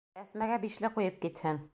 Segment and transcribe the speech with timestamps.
[0.21, 1.63] Әсмәгә «бишле» ҡуйып китһен!